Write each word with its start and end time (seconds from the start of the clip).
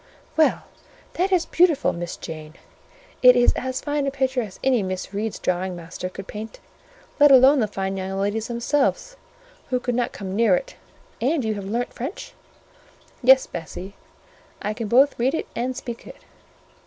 "Well, 0.35 0.63
that 1.13 1.31
is 1.31 1.45
beautiful, 1.45 1.93
Miss 1.93 2.17
Jane! 2.17 2.55
It 3.21 3.35
is 3.35 3.53
as 3.55 3.81
fine 3.81 4.07
a 4.07 4.09
picture 4.09 4.41
as 4.41 4.59
any 4.63 4.81
Miss 4.81 5.13
Reed's 5.13 5.37
drawing 5.37 5.75
master 5.75 6.09
could 6.09 6.25
paint, 6.25 6.59
let 7.19 7.29
alone 7.29 7.59
the 7.59 7.69
young 7.95 8.19
ladies 8.19 8.47
themselves, 8.47 9.15
who 9.69 9.79
could 9.79 9.93
not 9.93 10.11
come 10.11 10.35
near 10.35 10.55
it: 10.55 10.75
and 11.21 11.43
have 11.45 11.55
you 11.55 11.61
learnt 11.61 11.93
French?" 11.93 12.33
"Yes, 13.21 13.45
Bessie, 13.45 13.93
I 14.59 14.73
can 14.73 14.87
both 14.87 15.19
read 15.19 15.35
it 15.35 15.45
and 15.55 15.77
speak 15.77 16.07
it." 16.07 16.17